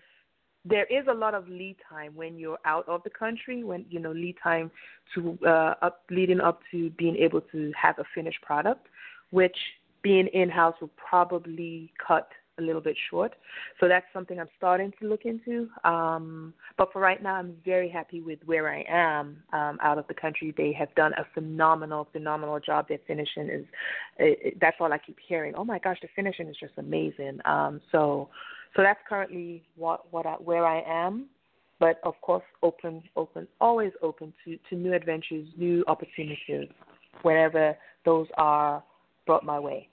[0.64, 4.00] there is a lot of lead time when you're out of the country when you
[4.00, 4.70] know lead time
[5.14, 8.86] to uh, up leading up to being able to have a finished product
[9.30, 9.56] which
[10.02, 13.34] being in house will probably cut a little bit short.
[13.80, 15.68] So that's something I'm starting to look into.
[15.82, 20.06] Um, but for right now, I'm very happy with where I am um, out of
[20.06, 20.54] the country.
[20.56, 22.88] They have done a phenomenal, phenomenal job.
[22.88, 23.64] Their finishing is,
[24.18, 25.54] it, it, that's all I keep hearing.
[25.56, 27.40] Oh my gosh, the finishing is just amazing.
[27.44, 28.28] Um, so,
[28.74, 31.26] so that's currently what, what I, where I am.
[31.80, 36.68] But of course, open, open, always open to, to new adventures, new opportunities,
[37.22, 38.82] whenever those are
[39.26, 39.88] brought my way.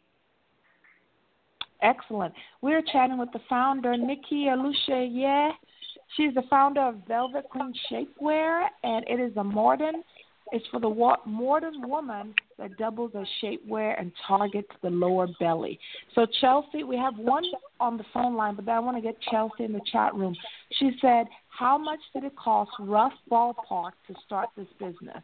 [1.82, 2.34] Excellent.
[2.62, 5.52] We're chatting with the founder, Nikki Oluseye.
[6.15, 10.04] She's the founder of Velvet Queen Shapewear, and it is a modern.
[10.52, 10.90] It's for the
[11.26, 15.80] modern woman that doubles as shapewear and targets the lower belly.
[16.14, 17.44] So Chelsea, we have one
[17.80, 20.36] on the phone line, but I want to get Chelsea in the chat room.
[20.78, 25.24] She said, "How much did it cost, rough ballpark, to start this business?"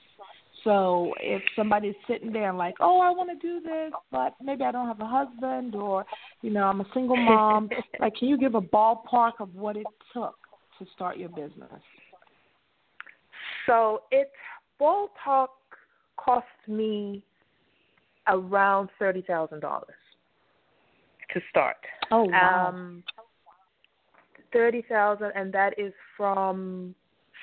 [0.63, 4.63] So if somebody's sitting there and like, oh, I want to do this, but maybe
[4.63, 6.05] I don't have a husband or,
[6.41, 9.85] you know, I'm a single mom, like, can you give a ballpark of what it
[10.11, 10.35] took
[10.79, 11.81] to start your business?
[13.65, 14.29] So it
[14.79, 15.47] ballpark
[16.17, 17.23] cost me
[18.27, 19.95] around thirty thousand dollars
[21.33, 21.77] to start.
[22.11, 22.69] Oh wow.
[22.69, 23.03] Um,
[24.53, 26.95] thirty thousand, and that is from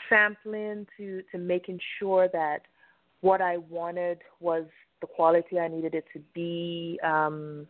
[0.08, 2.60] sampling to to making sure that
[3.20, 4.64] what I wanted was
[5.00, 7.66] the quality I needed it to be, um,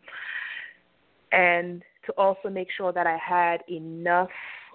[1.33, 4.31] and to also make sure that I had enough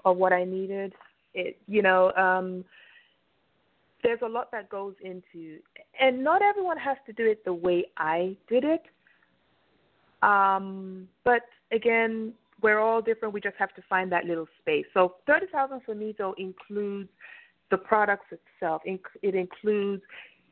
[0.06, 0.94] of what I needed.
[1.34, 2.66] It, you know, um,
[4.04, 5.60] there's a lot that goes into,
[6.00, 8.84] and not everyone has to do it the way I did it.
[10.22, 13.34] Um, but again, we're all different.
[13.34, 14.86] We just have to find that little space.
[14.94, 17.10] So thirty thousand for me though includes
[17.72, 18.82] the products itself.
[18.86, 20.04] It includes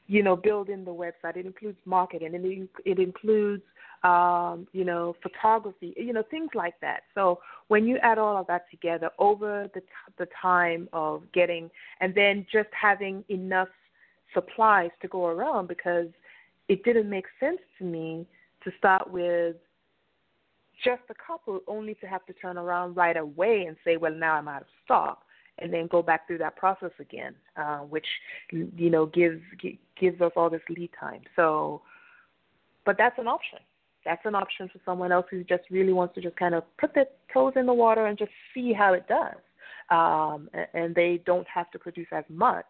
[0.08, 1.38] you know, building the website.
[1.38, 3.64] It includes marketing, and it, it includes,
[4.04, 7.02] um, you know, photography, you know, things like that.
[7.14, 11.70] So when you add all of that together over the t- the time of getting,
[12.00, 13.70] and then just having enough
[14.34, 16.08] supplies to go around, because
[16.70, 18.26] it didn't make sense to me
[18.64, 19.56] to start with
[20.84, 24.36] just a couple, only to have to turn around right away and say, well, now
[24.36, 25.24] I'm out of stock
[25.60, 28.06] and then go back through that process again, uh, which
[28.52, 29.42] you know gives
[30.00, 31.22] gives us all this lead time.
[31.36, 31.82] So,
[32.86, 33.60] but that's an option.
[34.06, 36.94] That's an option for someone else who just really wants to just kind of put
[36.94, 39.38] their toes in the water and just see how it does,
[39.90, 42.66] um, and they don't have to produce as much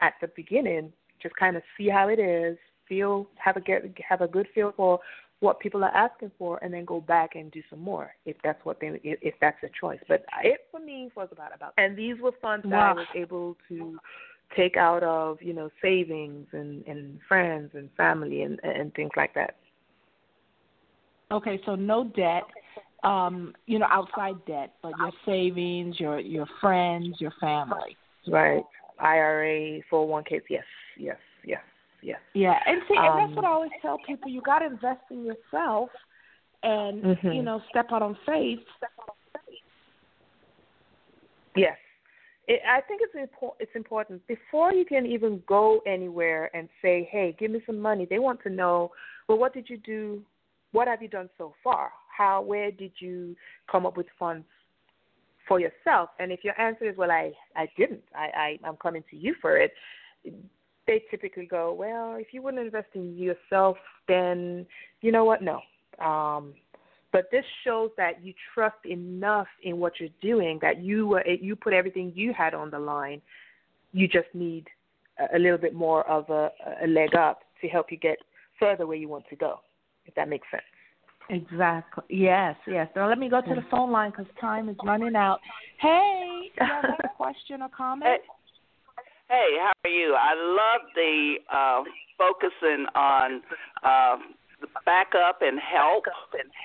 [0.00, 0.92] at the beginning.
[1.22, 2.56] Just kind of see how it is,
[2.88, 5.00] feel have a get have a good feel for
[5.40, 8.62] what people are asking for and then go back and do some more if that's
[8.64, 9.98] what they if that's a choice.
[10.06, 12.70] But it for me was about about and these were funds wow.
[12.70, 13.98] that I was able to
[14.56, 19.34] take out of you know savings and and friends and family and and things like
[19.34, 19.56] that.
[21.32, 22.42] Okay, so no debt,
[23.04, 27.96] um, you know, outside debt, but your savings, your your friends, your family.
[28.28, 28.64] Right.
[28.98, 30.42] IRA, 401ks.
[30.50, 30.64] Yes,
[30.98, 31.16] yes,
[32.02, 32.18] yes.
[32.34, 35.02] Yeah, and see, and that's what I um, always tell people: you got to invest
[35.10, 35.90] in yourself,
[36.62, 37.32] and mm-hmm.
[37.32, 38.60] you know, step out on faith.
[41.56, 41.76] Yes,
[42.46, 43.60] it, I think it's important.
[43.60, 48.06] It's important before you can even go anywhere and say, "Hey, give me some money."
[48.08, 48.90] They want to know,
[49.28, 50.22] well, what did you do?
[50.72, 51.92] What have you done so far?
[52.16, 52.42] How?
[52.42, 53.36] Where did you
[53.70, 54.46] come up with funds
[55.48, 56.10] for yourself?
[56.18, 58.02] And if your answer is, "Well, I I didn't.
[58.14, 59.72] I, I I'm coming to you for it,"
[60.90, 63.76] they typically go, well, if you wouldn't invest in yourself,
[64.08, 64.66] then
[65.02, 65.40] you know what?
[65.40, 65.60] No.
[66.04, 66.54] Um,
[67.12, 71.54] but this shows that you trust enough in what you're doing that you were you
[71.54, 73.22] put everything you had on the line.
[73.92, 74.66] You just need
[75.20, 76.50] a, a little bit more of a,
[76.82, 78.18] a leg up to help you get
[78.58, 79.60] further where you want to go.
[80.06, 80.62] If that makes sense.
[81.28, 82.02] Exactly.
[82.08, 82.88] Yes, yes.
[82.96, 85.38] Now let me go to the phone line because time is running out.
[85.80, 88.20] Hey, do you have a question or comment?
[89.30, 90.16] Hey, how are you?
[90.18, 91.84] I love the uh,
[92.18, 93.42] focusing on
[93.84, 94.16] uh,
[94.84, 96.02] backup and help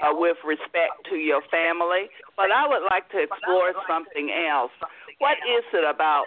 [0.02, 4.72] uh, with respect to your family, but I would like to explore something else.
[5.20, 6.26] What is it about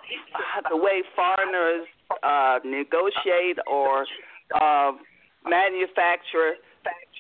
[0.70, 1.88] the way foreigners
[2.22, 4.06] uh, negotiate or
[4.54, 4.92] uh,
[5.42, 6.54] manufacture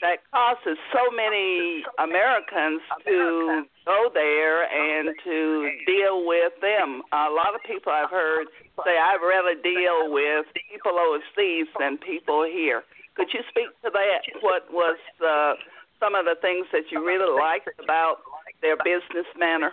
[0.02, 7.02] that causes so many Americans to go there and to deal with them.
[7.12, 8.46] A lot of people I've heard
[8.84, 12.84] say I'd rather deal with people overseas than people here.
[13.14, 14.22] Could you speak to that?
[14.42, 15.54] What was uh,
[15.98, 18.18] some of the things that you really liked about
[18.62, 19.72] their business manner?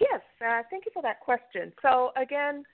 [0.00, 1.72] Yes, uh, thank you for that question.
[1.82, 2.64] So again,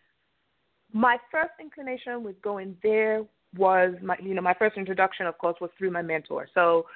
[0.93, 3.25] my first inclination with going there
[3.57, 6.49] was my you know my first introduction of course was through my mentor.
[6.55, 6.87] So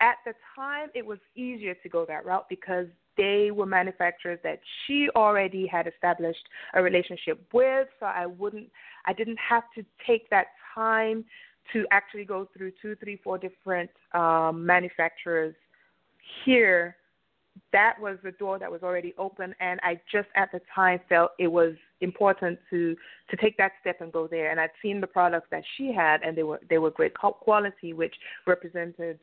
[0.00, 4.60] at the time it was easier to go that route because they were manufacturers that
[4.86, 8.70] she already had established a relationship with so I wouldn't
[9.06, 11.24] I didn't have to take that time
[11.72, 15.54] to actually go through two, three, four different um, manufacturers
[16.44, 16.96] here,
[17.72, 21.32] that was the door that was already open, and I just at the time felt
[21.38, 22.96] it was important to
[23.28, 24.50] to take that step and go there.
[24.50, 27.92] And I'd seen the products that she had, and they were they were great quality,
[27.92, 28.14] which
[28.46, 29.18] represented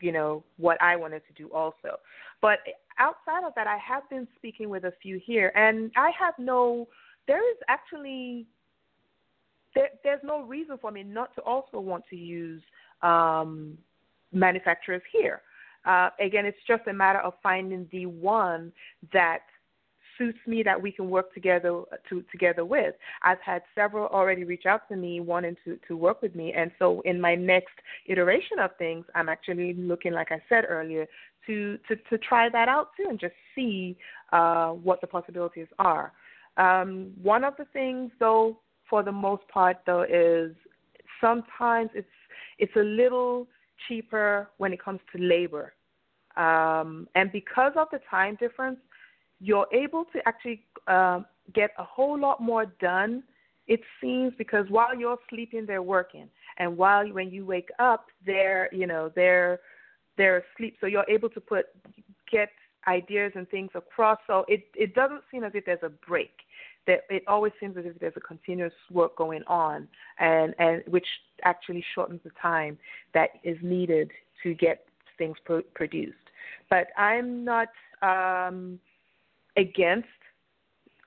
[0.00, 1.98] you know what I wanted to do also.
[2.40, 2.58] But
[2.98, 6.88] outside of that, I have been speaking with a few here, and I have no.
[7.26, 8.46] There is actually
[9.74, 12.62] there, there's no reason for me not to also want to use
[13.02, 13.78] um,
[14.32, 15.42] manufacturers here.
[15.88, 18.70] Uh, again, it's just a matter of finding the one
[19.12, 19.40] that
[20.18, 22.94] suits me that we can work together to together with.
[23.22, 26.70] I've had several already reach out to me wanting to to work with me, and
[26.78, 27.72] so in my next
[28.06, 31.06] iteration of things, I'm actually looking, like I said earlier,
[31.46, 33.96] to to to try that out too and just see
[34.32, 36.12] uh, what the possibilities are.
[36.58, 38.58] Um, one of the things, though,
[38.90, 40.54] for the most part though is
[41.18, 42.08] sometimes it's
[42.58, 43.46] it's a little
[43.86, 45.72] cheaper when it comes to labor.
[46.38, 48.78] Um, and because of the time difference,
[49.40, 51.20] you're able to actually uh,
[51.52, 53.24] get a whole lot more done.
[53.66, 58.70] It seems because while you're sleeping, they're working, and while when you wake up, they're
[58.72, 59.60] you know they're
[60.16, 60.76] they're asleep.
[60.80, 61.66] So you're able to put
[62.30, 62.48] get
[62.86, 64.18] ideas and things across.
[64.26, 66.32] So it it doesn't seem as if there's a break
[66.86, 69.86] that it always seems as if there's a continuous work going on,
[70.18, 71.06] and and which
[71.44, 72.78] actually shortens the time
[73.12, 74.10] that is needed
[74.42, 74.86] to get
[75.18, 76.16] things pro- produced.
[76.70, 77.68] But I'm not
[78.02, 78.78] um,
[79.56, 80.08] against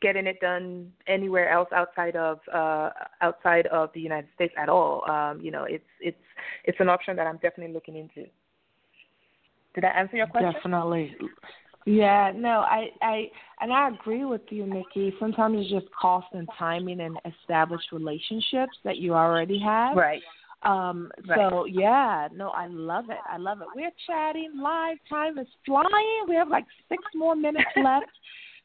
[0.01, 2.89] getting it done anywhere else outside of uh,
[3.21, 5.09] outside of the United States at all.
[5.09, 6.17] Um, you know, it's it's
[6.65, 8.29] it's an option that I'm definitely looking into.
[9.73, 10.53] Did I answer your question?
[10.53, 11.15] Definitely.
[11.85, 15.15] Yeah, no, I, I, and I agree with you, Nikki.
[15.19, 19.97] Sometimes it's just cost and timing and established relationships that you already have.
[19.97, 20.21] Right.
[20.63, 21.37] Um, right.
[21.51, 23.17] so yeah, no, I love it.
[23.29, 23.67] I love it.
[23.75, 24.97] We're chatting live.
[25.09, 26.25] Time is flying.
[26.27, 28.05] We have like six more minutes left.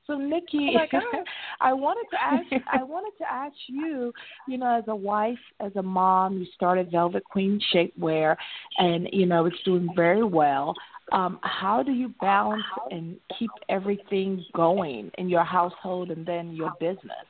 [0.06, 1.24] So Nikki, oh
[1.60, 4.12] I wanted to ask I wanted to ask you,
[4.46, 8.36] you know, as a wife, as a mom, you started Velvet Queen Shapewear
[8.78, 10.74] and you know, it's doing very well.
[11.12, 16.72] Um, how do you balance and keep everything going in your household and then your
[16.80, 17.26] business?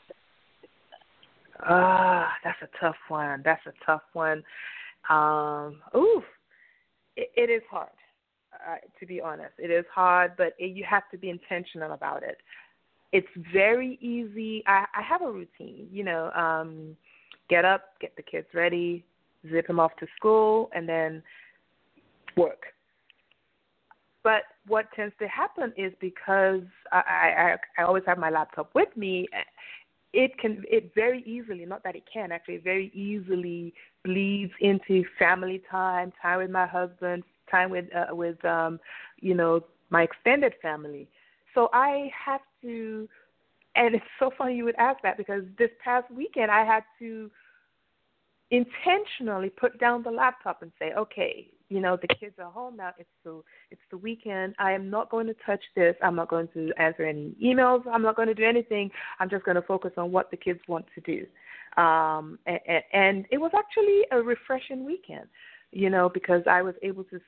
[1.61, 3.43] Ah, uh, that's a tough one.
[3.45, 4.43] That's a tough one.
[5.09, 6.23] Um, ooh,
[7.17, 7.89] it, it is hard.
[8.53, 12.23] Uh, to be honest, it is hard, but it, you have to be intentional about
[12.23, 12.39] it
[13.13, 14.63] it's very easy.
[14.67, 16.97] I, I have a routine, you know, um,
[17.49, 19.05] get up, get the kids ready,
[19.51, 21.23] zip them off to school, and then
[22.37, 22.65] work.
[24.23, 28.95] But what tends to happen is because I, I, I always have my laptop with
[28.97, 29.29] me,
[30.13, 35.63] it can it very easily not that it can actually very easily bleeds into family
[35.71, 38.79] time, time with my husband, time with uh, with um,
[39.21, 41.09] you know my extended family.
[41.55, 43.09] So I have to,
[43.77, 47.31] and it's so funny you would ask that because this past weekend I had to
[48.51, 52.93] intentionally put down the laptop and say, okay, you know the kids are home now.
[52.99, 54.55] It's the it's the weekend.
[54.59, 55.97] I am not going to touch this.
[56.03, 57.83] I'm not going to answer any emails.
[57.93, 58.91] I'm not going to do anything.
[59.19, 61.27] I'm just going to focus on what the kids want to do.
[61.81, 65.27] Um, and, and it was actually a refreshing weekend,
[65.73, 67.21] you know, because I was able to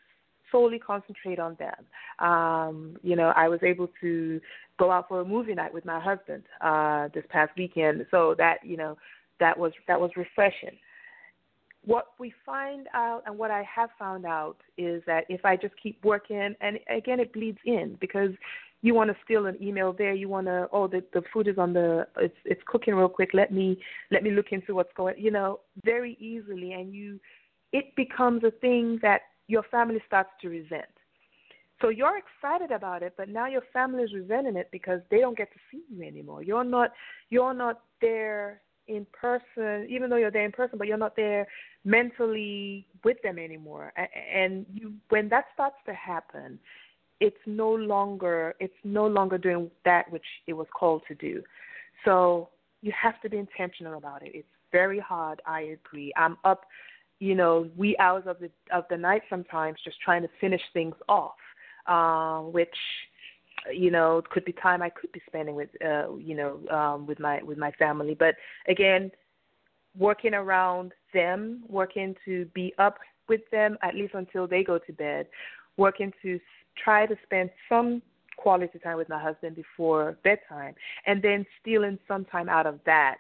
[0.51, 2.27] solely concentrate on them.
[2.27, 4.41] Um, you know, I was able to
[4.79, 8.59] go out for a movie night with my husband uh, this past weekend, so that
[8.63, 8.97] you know
[9.41, 10.79] that was that was refreshing.
[11.85, 15.75] What we find out, and what I have found out, is that if I just
[15.83, 18.31] keep working, and again, it bleeds in because
[18.81, 20.15] you want to steal an email there.
[20.15, 23.31] You want to oh the the food is on the it's it's cooking real quick.
[23.35, 23.79] Let me
[24.11, 26.73] let me look into what's going you know very easily.
[26.73, 27.19] And you
[27.73, 30.87] it becomes a thing that your family starts to resent.
[31.81, 35.37] So you're excited about it but now your family is resenting it because they don't
[35.37, 36.43] get to see you anymore.
[36.43, 36.93] You're not
[37.31, 41.47] you're not there in person even though you're there in person but you're not there
[41.85, 43.93] mentally with them anymore
[44.35, 46.59] and you when that starts to happen
[47.21, 51.43] it's no longer it's no longer doing that which it was called to do.
[52.05, 52.49] So
[52.83, 54.33] you have to be intentional about it.
[54.35, 55.41] It's very hard.
[55.47, 56.13] I agree.
[56.17, 56.65] I'm up,
[57.19, 60.95] you know, wee hours of the of the night sometimes just trying to finish things
[61.09, 61.37] off,
[61.87, 62.69] uh, which
[63.73, 67.07] you know it could be time I could be spending with uh, you know um,
[67.07, 68.15] with my with my family.
[68.15, 68.35] But
[68.69, 69.11] again,
[69.97, 72.99] working around them, working to be up
[73.29, 75.27] with them at least until they go to bed,
[75.77, 76.41] working to
[76.83, 78.03] try to spend some
[78.37, 80.75] quality time with my husband before bedtime
[81.07, 83.17] and then stealing some time out of that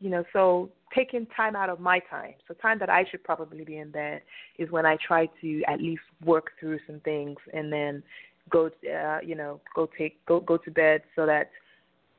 [0.00, 3.64] you know so taking time out of my time so time that i should probably
[3.64, 4.22] be in bed
[4.58, 8.02] is when i try to at least work through some things and then
[8.50, 11.50] go uh, you know go take go go to bed so that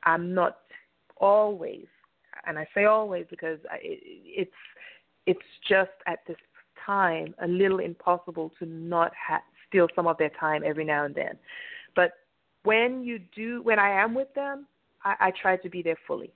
[0.03, 0.57] i'm not
[1.17, 1.85] always
[2.47, 4.51] and i say always because I, it, it's
[5.25, 6.37] it's just at this
[6.85, 11.15] time a little impossible to not have steal some of their time every now and
[11.15, 11.37] then.
[11.95, 12.13] But
[12.63, 14.65] when you do, when I am with them,
[15.03, 16.31] I, I try to be there fully,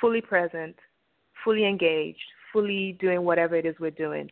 [0.00, 0.76] fully present,
[1.42, 4.30] fully engaged, fully doing whatever it is we're doing,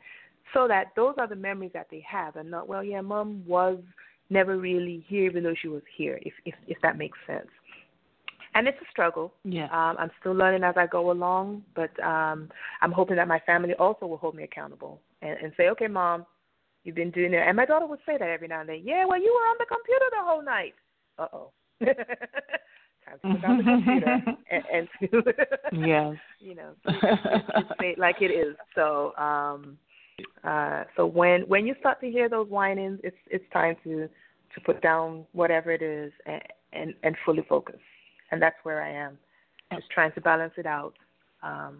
[0.54, 3.78] so that those are the memories that they have, and not well, yeah, mom was
[4.30, 7.48] never really here, even though she was here, if if if that makes sense.
[8.54, 9.32] And it's a struggle.
[9.44, 9.64] Yeah.
[9.64, 12.50] Um, I'm still learning as I go along, but um,
[12.82, 16.26] I'm hoping that my family also will hold me accountable and, and say, okay, mom,
[16.84, 17.42] You've been doing it.
[17.46, 18.82] And my daughter would say that every now and then.
[18.84, 20.74] Yeah, well, you were on the computer the whole night.
[21.18, 21.50] Uh oh.
[23.04, 24.20] Time to put down the computer
[24.50, 25.22] and, and to,
[25.86, 26.14] yes.
[26.40, 26.72] you know,
[27.80, 28.56] say it like it is.
[28.74, 29.76] So, um,
[30.44, 34.08] uh, so when when you start to hear those whinings, it's it's time to
[34.54, 36.42] to put down whatever it is and
[36.72, 37.80] and, and fully focus.
[38.30, 39.18] And that's where I am,
[39.74, 40.94] just trying to balance it out.
[41.42, 41.78] Um,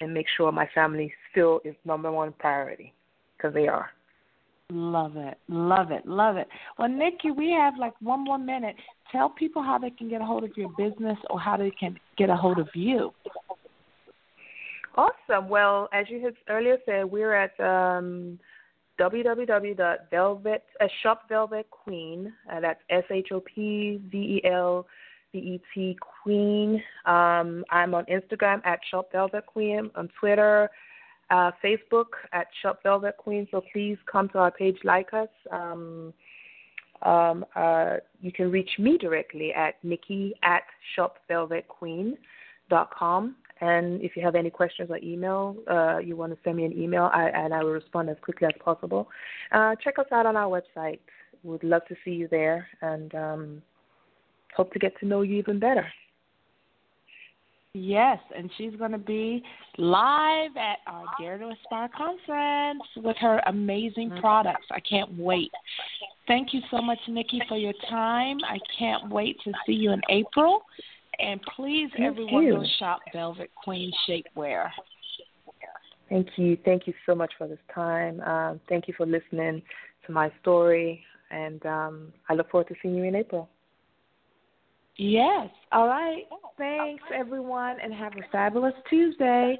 [0.00, 2.92] and make sure my family still is number one priority
[3.36, 3.90] because they are.
[4.70, 6.48] Love it, love it, love it.
[6.78, 8.74] Well, Nikki, we have like one more minute.
[9.12, 11.98] Tell people how they can get a hold of your business or how they can
[12.16, 13.12] get a hold of you.
[14.94, 15.48] Awesome.
[15.48, 18.38] Well, as you had earlier said, we're at um,
[19.00, 22.32] www.velvet uh, Shop Velvet Queen.
[22.52, 24.86] Uh, that's S H O P V E L
[25.32, 26.82] V E T Queen.
[27.06, 29.90] Um, I'm on Instagram at Shop Velvet Queen.
[29.94, 30.68] On Twitter
[31.30, 33.48] uh, Facebook at Shop Velvet Queen.
[33.50, 35.28] So please come to our page, like us.
[35.50, 36.12] Um,
[37.02, 40.64] um, uh, you can reach me directly at Nikki at
[40.96, 43.36] shopvelvetqueen.com.
[43.62, 46.76] And if you have any questions or email, uh, you want to send me an
[46.76, 49.08] email, I, and I will respond as quickly as possible.
[49.52, 50.98] Uh, check us out on our website.
[51.44, 53.62] We'd love to see you there and um,
[54.56, 55.86] hope to get to know you even better.
[57.74, 59.42] Yes, and she's going to be
[59.78, 64.20] live at our Dare to Aspire conference with her amazing mm-hmm.
[64.20, 64.66] products.
[64.72, 65.52] I can't wait.
[66.26, 68.38] Thank you so much, Nikki, for your time.
[68.44, 70.62] I can't wait to see you in April.
[71.18, 72.52] And please, Thank everyone, you.
[72.54, 74.70] go shop Velvet Queen Shapewear.
[76.08, 76.58] Thank you.
[76.64, 78.20] Thank you so much for this time.
[78.20, 79.62] Um, thank you for listening
[80.06, 81.02] to my story.
[81.30, 83.48] And um, I look forward to seeing you in April.
[84.96, 85.48] Yes.
[85.72, 86.24] All right.
[86.58, 89.58] Thanks, everyone, and have a fabulous Tuesday.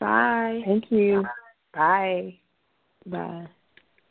[0.00, 0.60] Bye.
[0.64, 1.24] Thank you.
[1.72, 2.34] Bye.
[3.06, 3.48] Bye.